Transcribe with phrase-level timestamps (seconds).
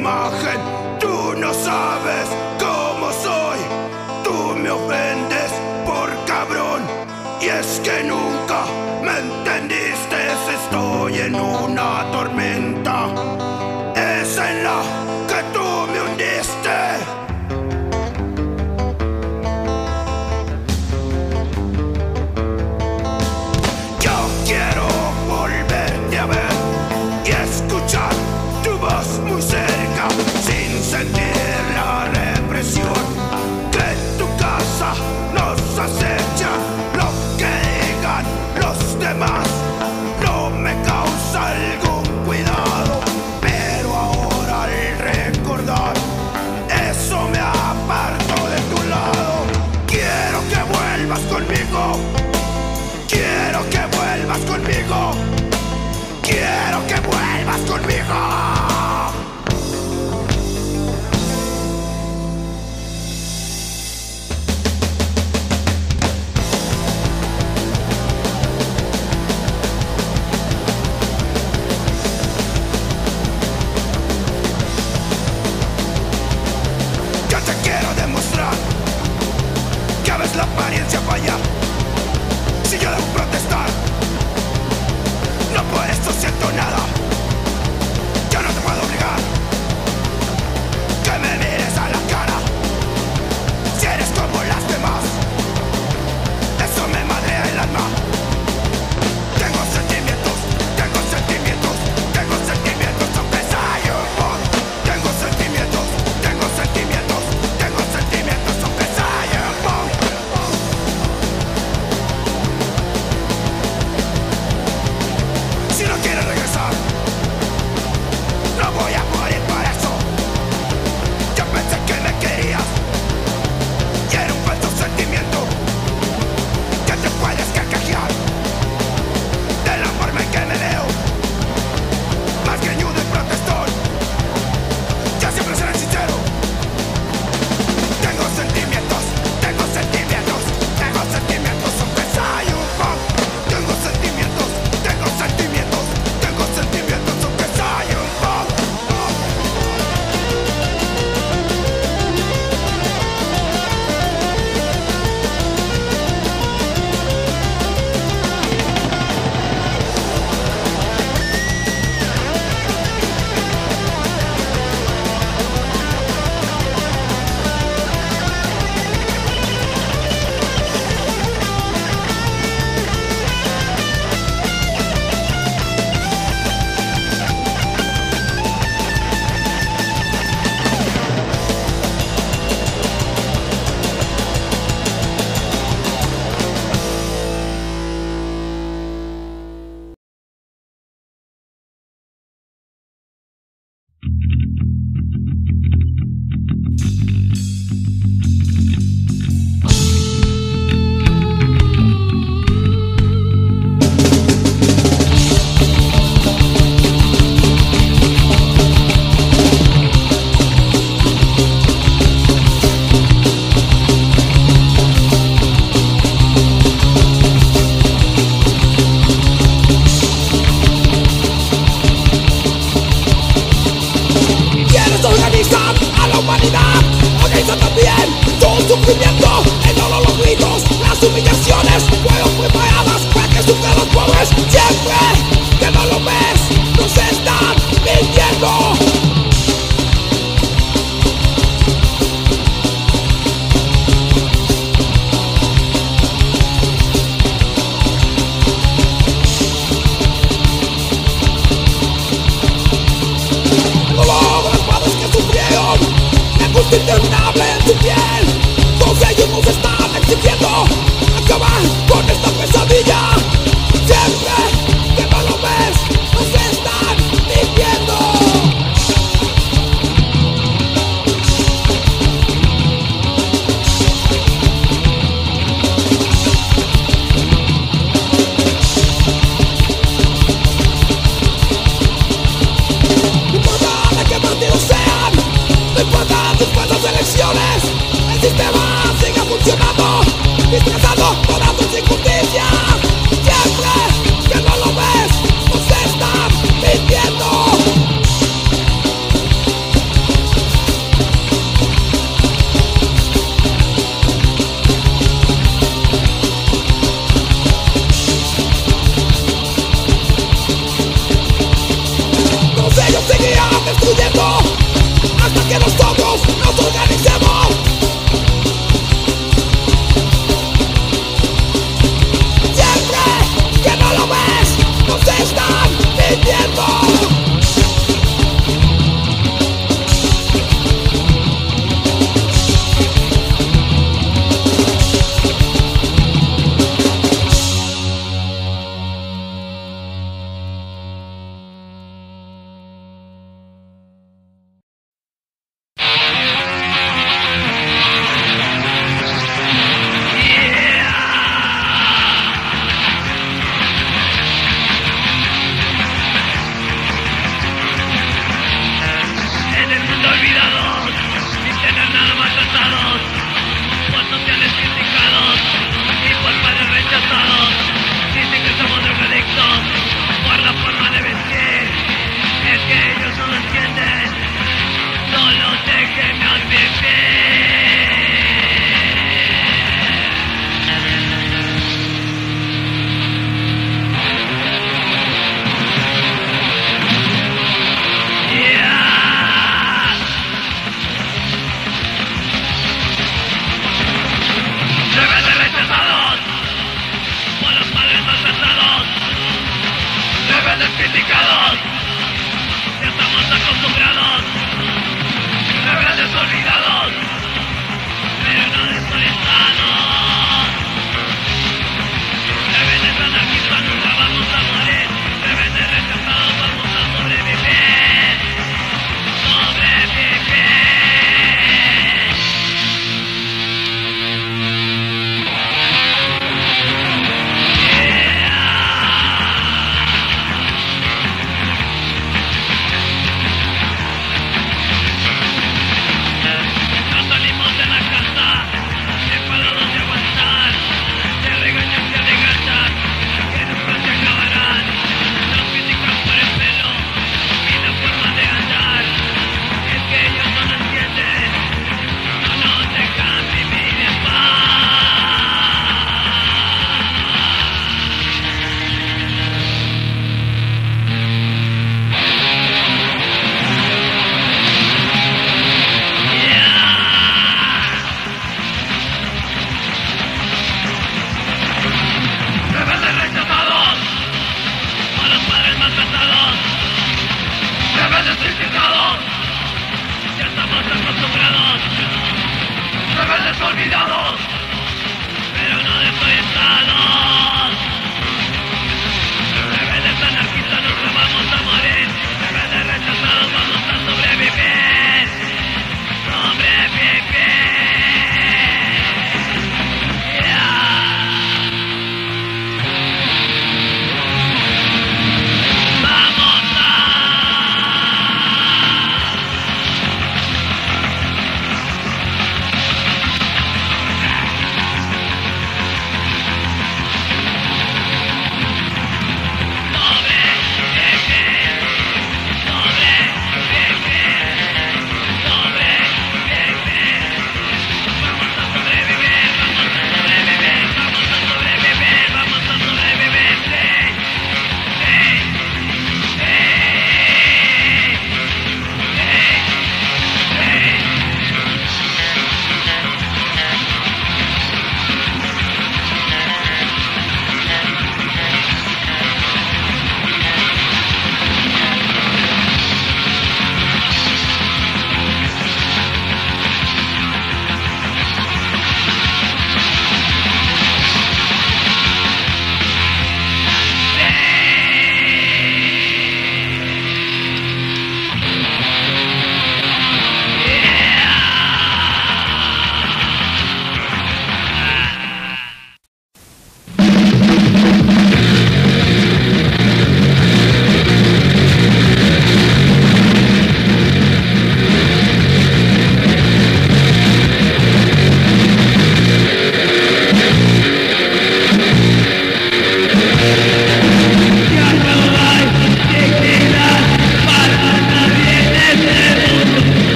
[0.00, 0.60] imagen,
[0.98, 2.29] tú no sabes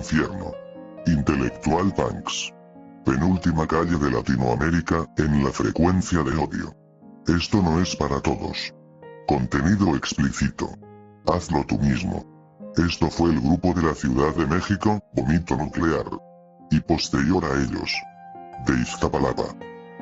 [0.00, 0.54] infierno.
[1.06, 2.52] Intelectual Punks.
[3.04, 6.74] Penúltima calle de Latinoamérica, en la frecuencia de odio.
[7.26, 8.74] Esto no es para todos.
[9.28, 10.70] Contenido explícito.
[11.26, 12.24] Hazlo tú mismo.
[12.76, 16.06] Esto fue el grupo de la Ciudad de México, Vomito Nuclear.
[16.70, 17.92] Y posterior a ellos.
[18.66, 19.54] De Iztapalapa.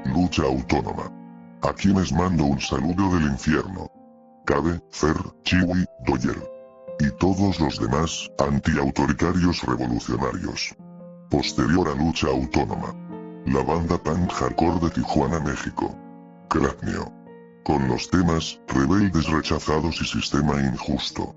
[0.04, 1.10] Lucha Autónoma.
[1.62, 3.90] A quienes mando un saludo del infierno.
[4.44, 6.57] Cabe, Fer, Chiwi, Doyer
[7.00, 10.74] y todos los demás antiautoritarios revolucionarios.
[11.30, 12.94] Posterior a lucha autónoma.
[13.46, 15.96] La banda punk hardcore de Tijuana, México.
[16.48, 17.12] Cráneo.
[17.64, 21.34] Con los temas, rebeldes rechazados y sistema injusto.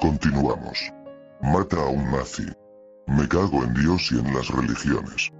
[0.00, 0.92] Continuamos.
[1.42, 2.46] Mata a un nazi.
[3.06, 5.30] Me cago en Dios y en las religiones.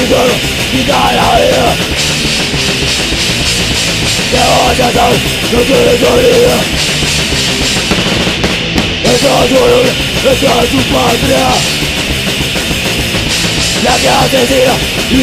[0.00, 0.34] Puta vida,
[0.70, 1.68] quita la vida
[4.30, 5.12] Te vas a dar,
[5.52, 6.56] no tienes salida
[9.04, 9.20] Es
[10.24, 11.44] esa es su patria
[13.84, 14.74] La que asesina
[15.10, 15.14] y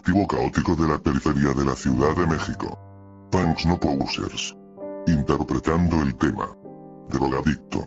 [0.00, 2.78] colectivo caótico de la periferia de la Ciudad de México.
[3.30, 4.56] Punks No Posers.
[5.06, 6.48] Interpretando el tema.
[7.10, 7.86] Drogadicto.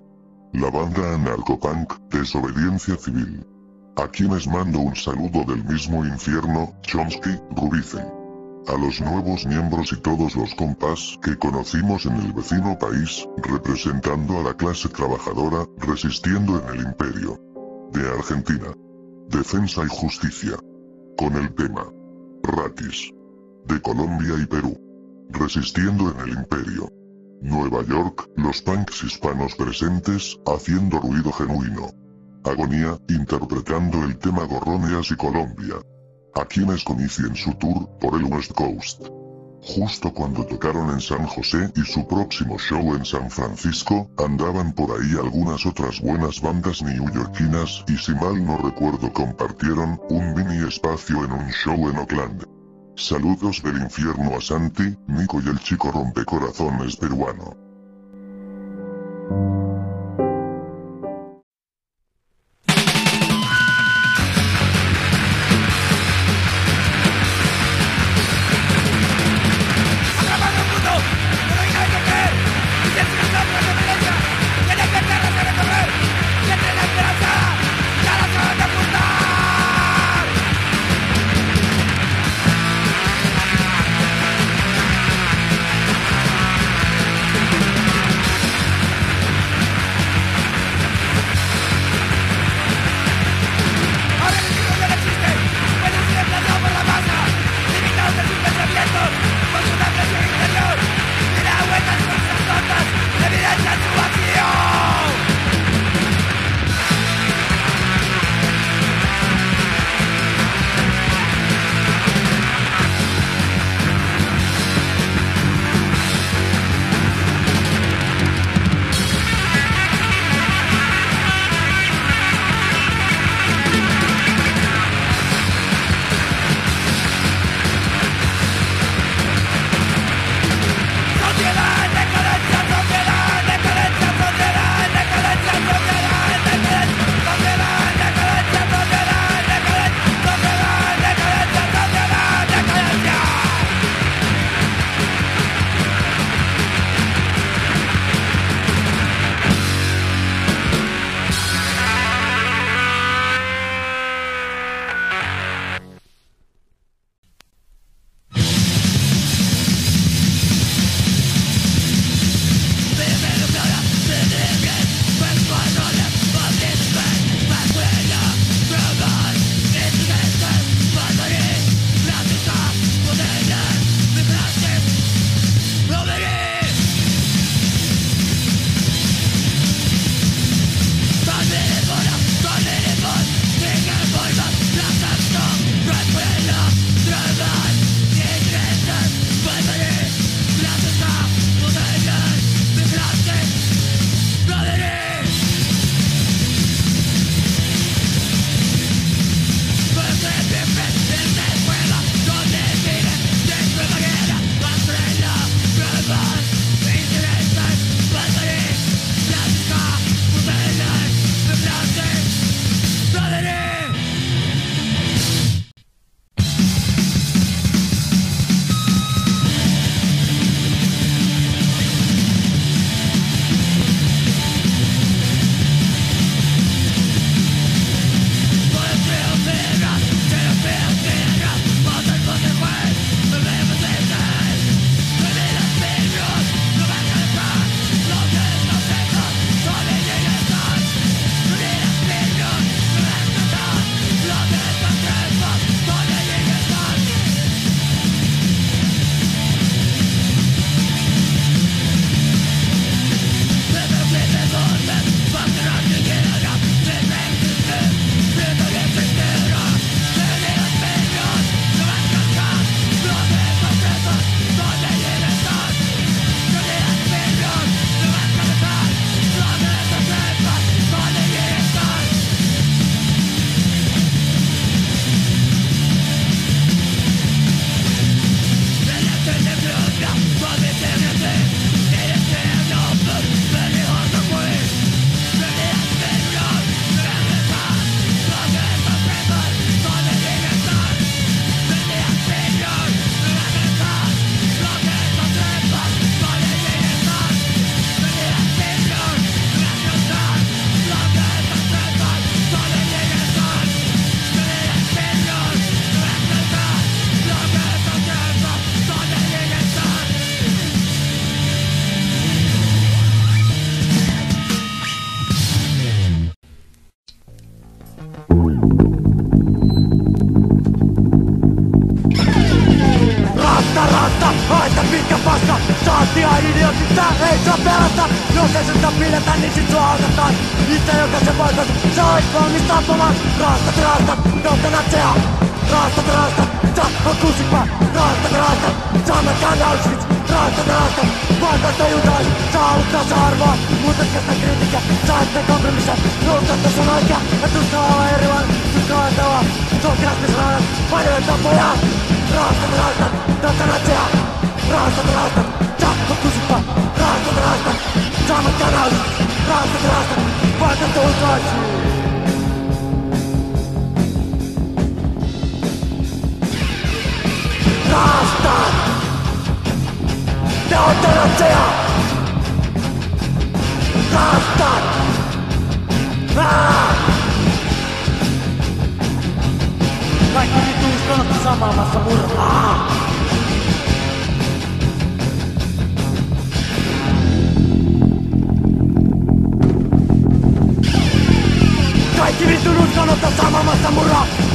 [0.54, 3.44] La banda anarcopunk, Desobediencia Civil.
[3.96, 8.06] A quienes mando un saludo del mismo infierno, Chomsky, Rubicen.
[8.68, 14.40] A los nuevos miembros y todos los compas que conocimos en el vecino país, representando
[14.40, 17.40] a la clase trabajadora, resistiendo en el imperio.
[17.92, 18.72] De Argentina.
[19.30, 20.58] Defensa y Justicia.
[21.18, 21.86] Con el tema.
[22.44, 23.12] Ratis.
[23.66, 24.78] De Colombia y Perú.
[25.30, 26.90] Resistiendo en el imperio.
[27.42, 31.90] Nueva York, los punks hispanos presentes, haciendo ruido genuino.
[32.44, 35.76] Agonía, interpretando el tema Gorroneas y Colombia.
[36.36, 39.08] A quienes en su tour, por el West Coast.
[39.66, 44.92] Justo cuando tocaron en San José y su próximo show en San Francisco, andaban por
[44.92, 51.24] ahí algunas otras buenas bandas newyorkinas y si mal no recuerdo compartieron un mini espacio
[51.24, 52.46] en un show en Oakland.
[52.98, 57.56] Saludos del infierno a Santi, Nico y el chico rompecorazones peruano.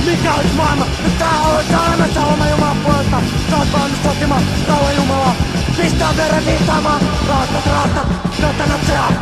[0.08, 0.86] Mikä olisi maailma?
[1.04, 3.22] Nyt tää on elämässä oma Jumalan puolesta.
[3.50, 5.34] Sä oot valmis sotimaan rauhan Jumalaa
[5.76, 8.06] Pistää veren viittaamaan Raastat, raastat,
[8.42, 9.12] jotta natseja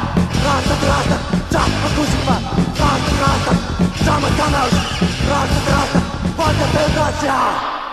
[0.44, 1.20] Raastat, raastat,
[1.53, 2.40] sä on kusikpää
[2.81, 3.57] Raastat, raastat,
[4.05, 4.72] saamat kanaus
[5.29, 6.03] Raastat, raastat,
[6.38, 7.86] voitat eutanasiaa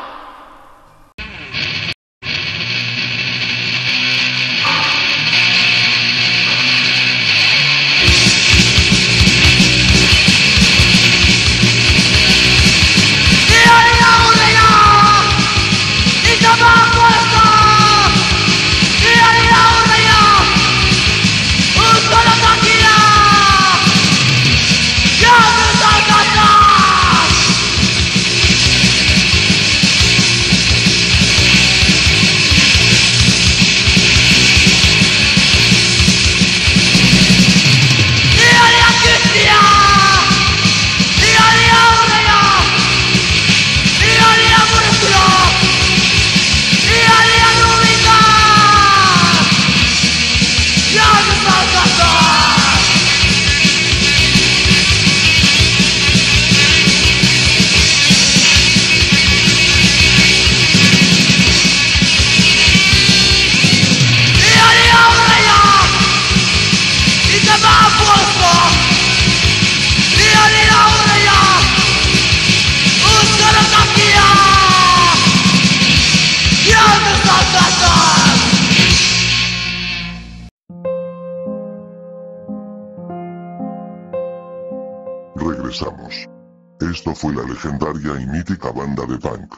[87.05, 89.55] Esto fue la legendaria y mítica banda de punk.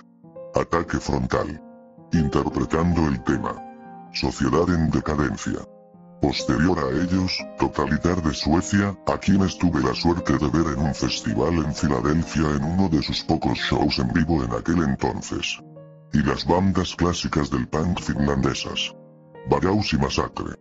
[0.55, 1.62] Ataque frontal.
[2.12, 3.53] Interpretando el tema.
[4.13, 5.60] Sociedad en decadencia.
[6.23, 10.95] Posterior a ellos, Totalitar de Suecia, a quienes tuve la suerte de ver en un
[10.95, 15.62] festival en Filadelfia en uno de sus pocos shows en vivo en aquel entonces.
[16.13, 18.91] Y las bandas clásicas del punk finlandesas.
[19.51, 20.55] Baraus y Masacre.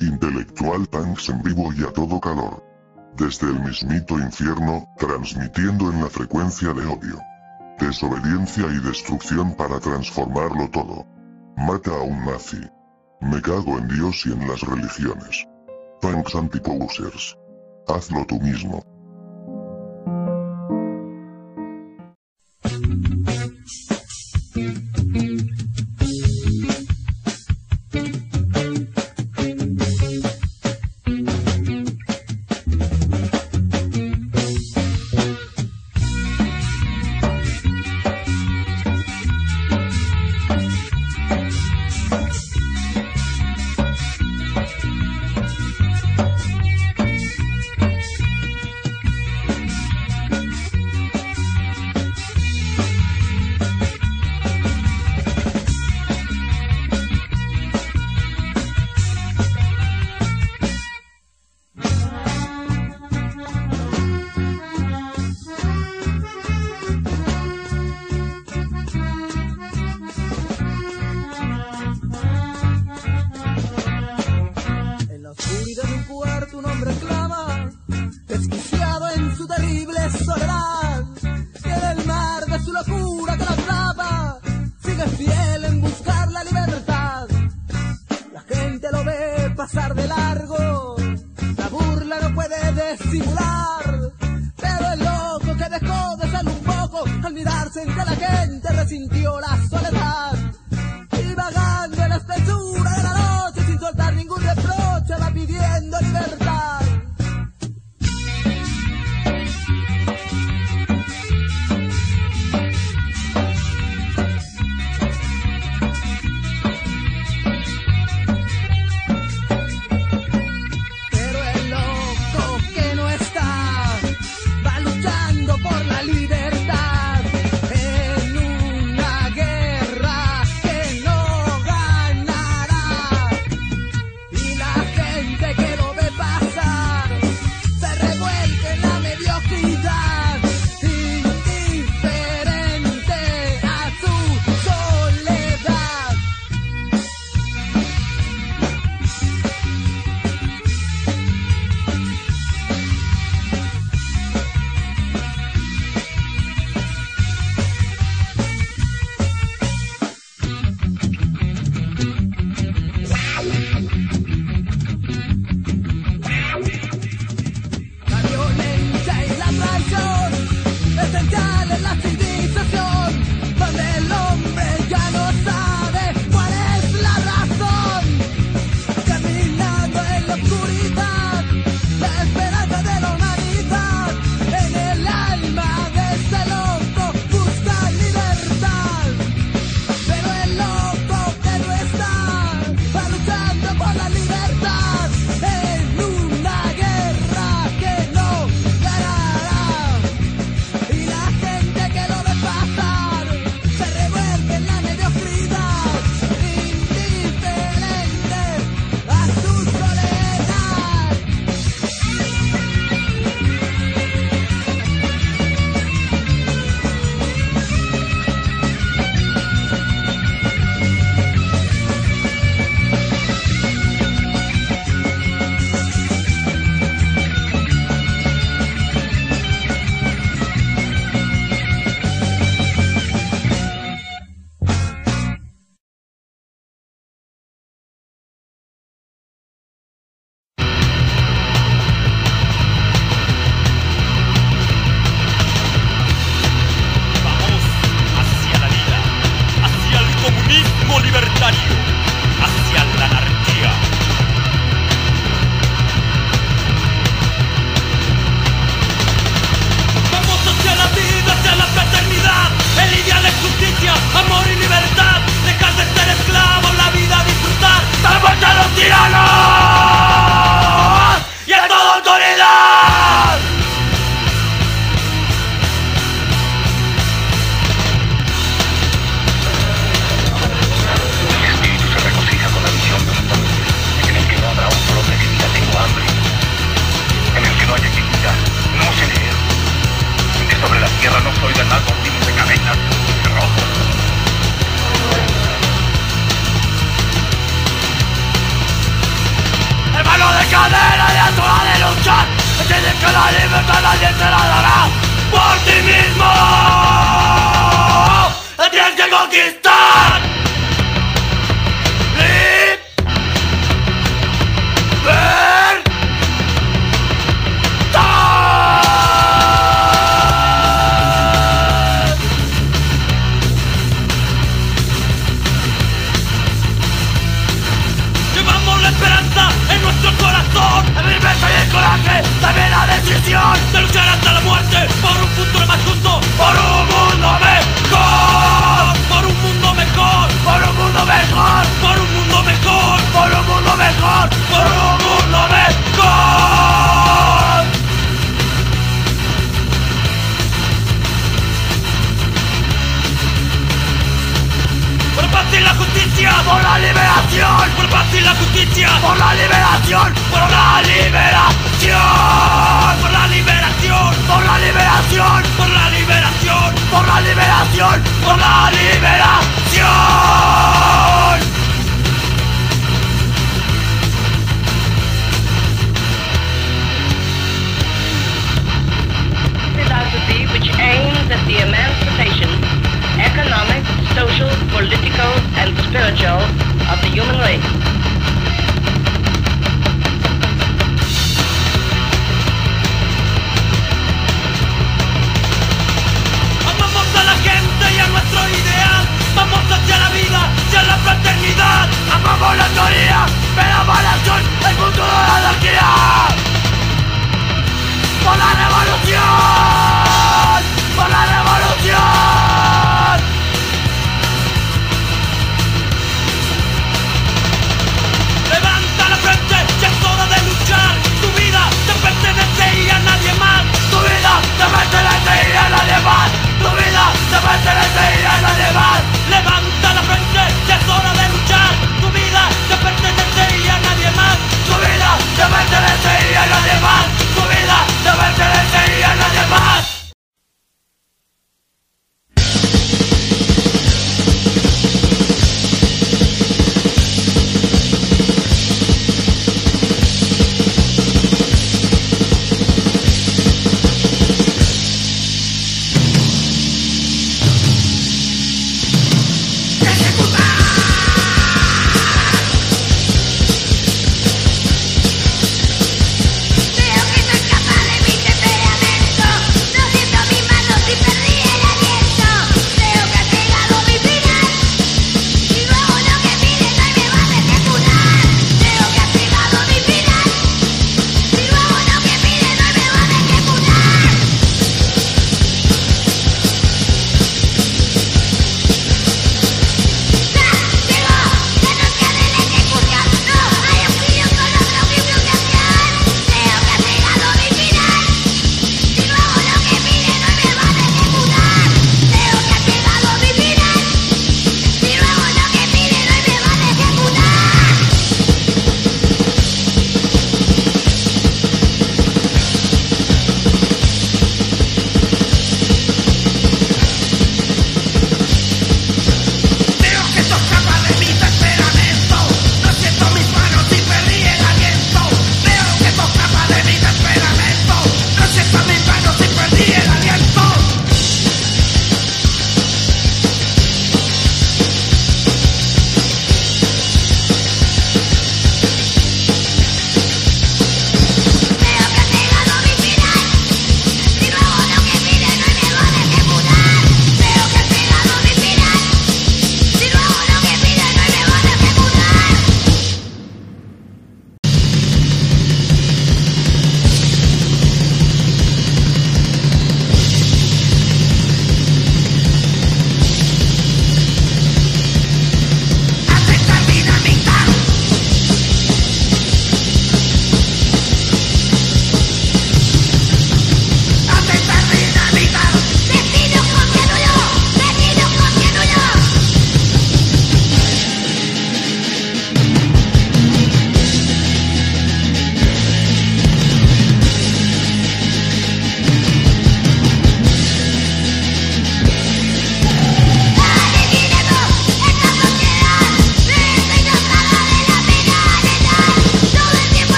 [0.00, 2.67] Intelectual punks en vivo y a todo calor.
[3.16, 7.20] Desde el mismito infierno, transmitiendo en la frecuencia de odio.
[7.78, 11.06] Desobediencia y destrucción para transformarlo todo.
[11.56, 12.60] Mata a un nazi.
[13.20, 15.46] Me cago en Dios y en las religiones.
[16.00, 17.36] Punks antiposers.
[17.88, 18.82] Hazlo tú mismo.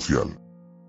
[0.00, 0.36] Social.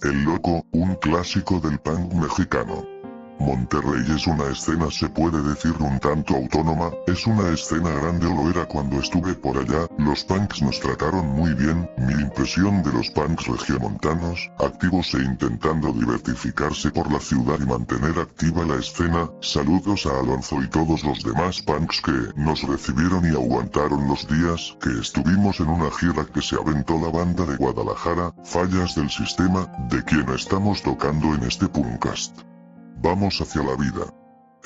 [0.02, 2.95] El Loco, un clásico del punk mexicano.
[3.40, 8.34] Monterrey es una escena se puede decir un tanto autónoma, es una escena grande o
[8.34, 12.94] lo era cuando estuve por allá, los punks nos trataron muy bien, mi impresión de
[12.94, 19.30] los punks regiomontanos, activos e intentando diversificarse por la ciudad y mantener activa la escena,
[19.42, 24.78] saludos a Alonso y todos los demás punks que nos recibieron y aguantaron los días
[24.82, 29.68] que estuvimos en una gira que se aventó la banda de Guadalajara, fallas del sistema,
[29.90, 32.55] de quien estamos tocando en este punkcast.
[32.98, 34.06] Vamos hacia la vida.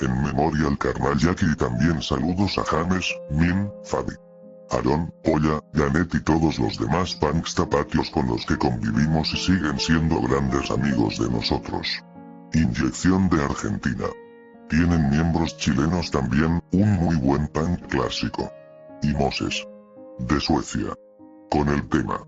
[0.00, 4.14] En memoria al carnal Jackie y también saludos a James, Min, Fabi.
[4.70, 9.78] Aaron, Polla, Janet y todos los demás punks tapatios con los que convivimos y siguen
[9.80, 11.88] siendo grandes amigos de nosotros.
[12.54, 14.06] Inyección de Argentina.
[14.68, 18.50] Tienen miembros chilenos también, un muy buen punk clásico.
[19.02, 19.66] Y Moses.
[20.20, 20.94] De Suecia.
[21.50, 22.24] Con el tema.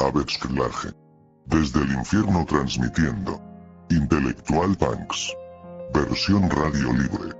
[0.00, 0.94] Avetsklage.
[1.44, 3.38] Desde el infierno transmitiendo.
[3.90, 5.36] Intelectual Punks.
[5.92, 7.34] Versión radio libre.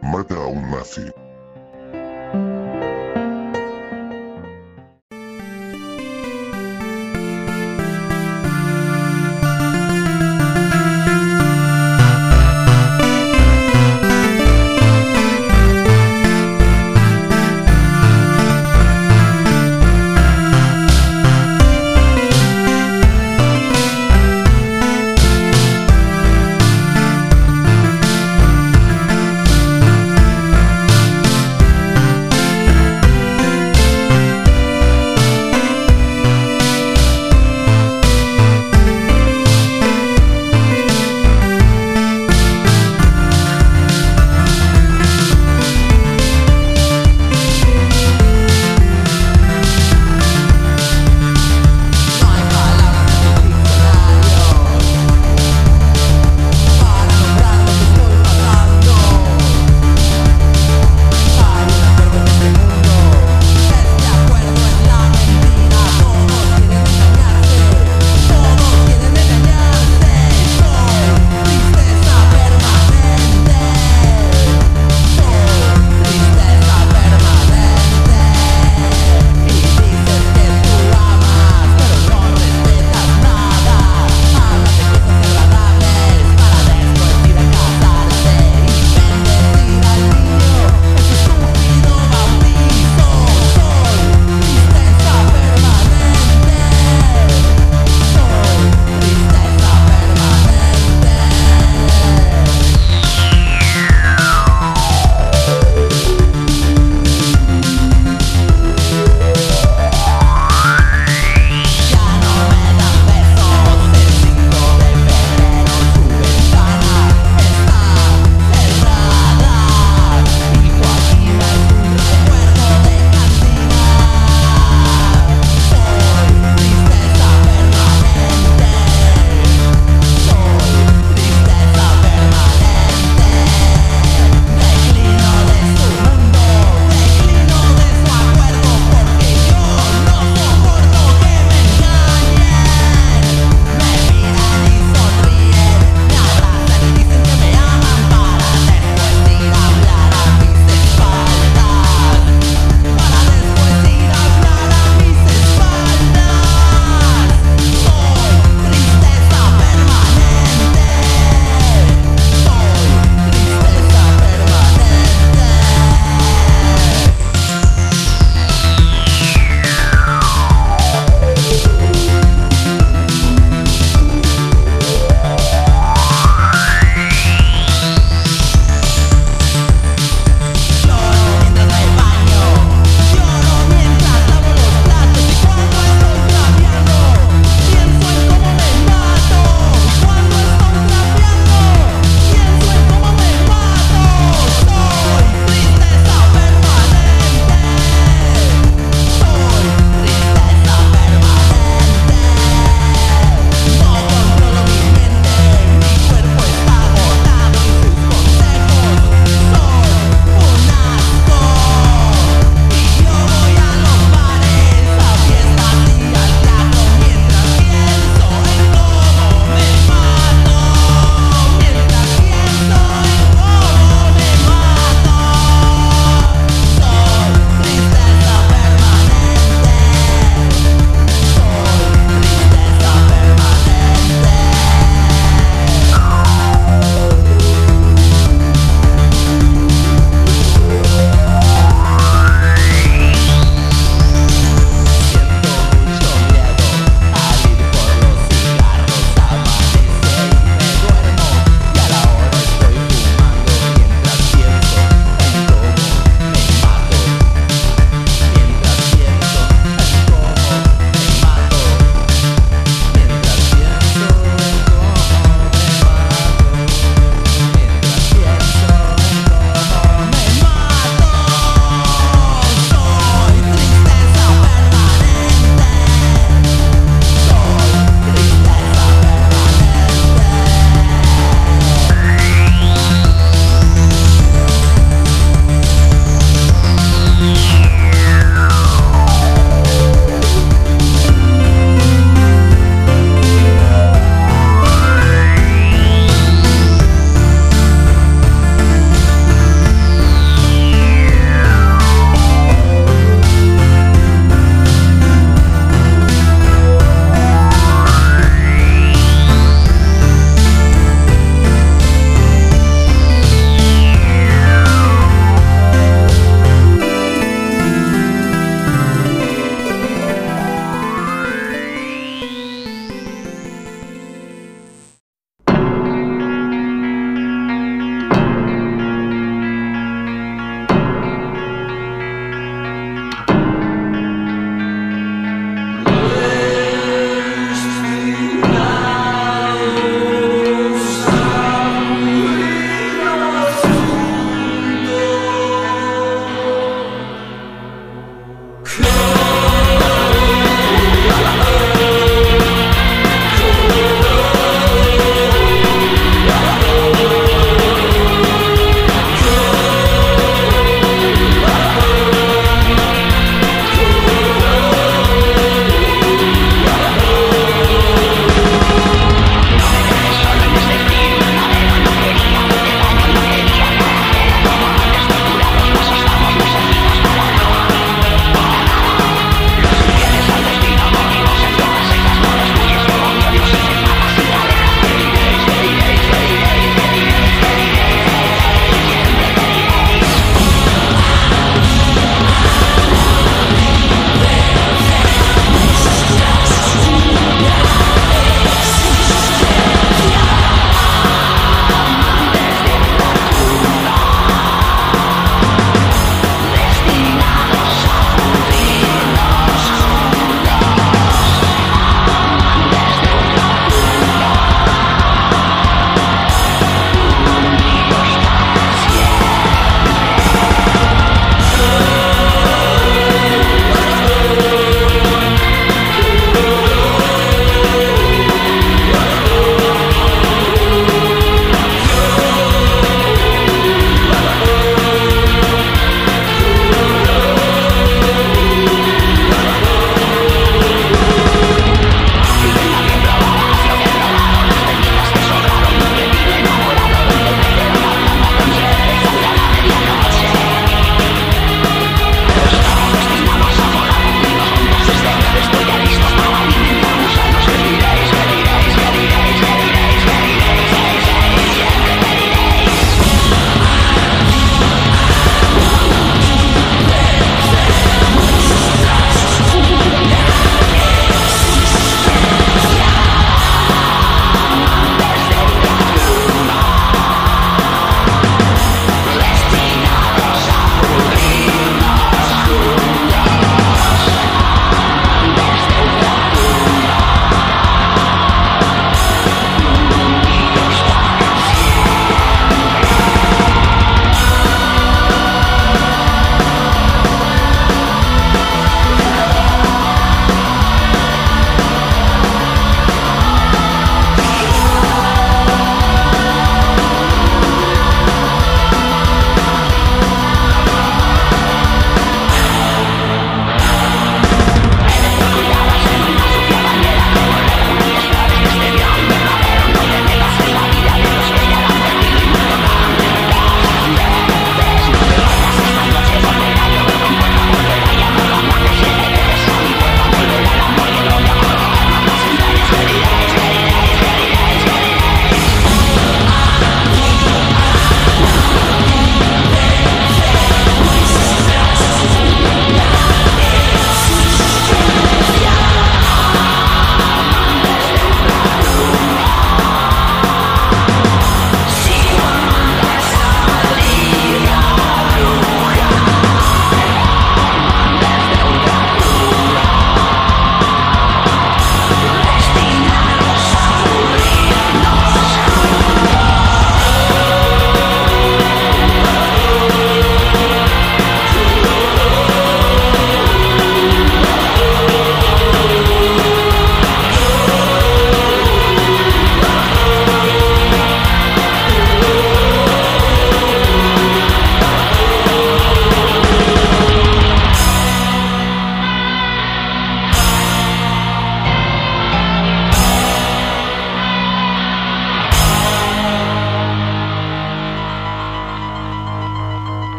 [0.00, 1.10] Mata a un nazi.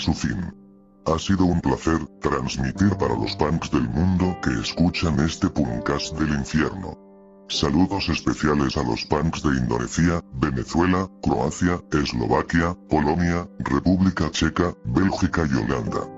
[0.00, 0.54] Su fin.
[1.06, 6.30] Ha sido un placer transmitir para los punks del mundo que escuchan este podcast del
[6.30, 6.98] infierno.
[7.48, 15.56] Saludos especiales a los punks de Indonesia, Venezuela, Croacia, Eslovaquia, Polonia, República Checa, Bélgica y
[15.56, 16.08] Holanda.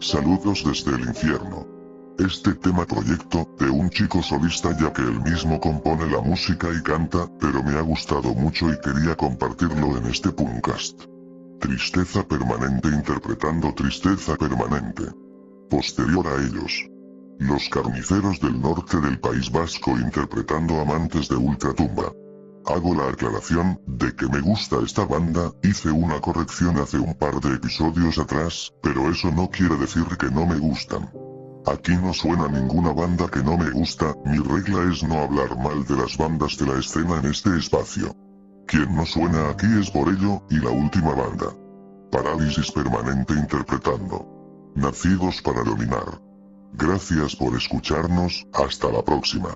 [0.00, 1.66] Saludos desde el infierno.
[2.18, 6.82] Este tema proyecto, de un chico solista ya que él mismo compone la música y
[6.82, 11.17] canta, pero me ha gustado mucho y quería compartirlo en este podcast.
[11.60, 15.02] Tristeza permanente interpretando tristeza permanente.
[15.68, 16.88] Posterior a ellos.
[17.40, 22.12] Los carniceros del norte del País Vasco interpretando amantes de Ultratumba.
[22.64, 27.40] Hago la aclaración, de que me gusta esta banda, hice una corrección hace un par
[27.40, 31.10] de episodios atrás, pero eso no quiere decir que no me gustan.
[31.66, 35.84] Aquí no suena ninguna banda que no me gusta, mi regla es no hablar mal
[35.84, 38.14] de las bandas de la escena en este espacio.
[38.68, 41.46] Quien no suena aquí es por ello, y la última banda.
[42.12, 44.72] Parálisis permanente interpretando.
[44.74, 46.20] Nacidos para dominar.
[46.74, 49.54] Gracias por escucharnos, hasta la próxima.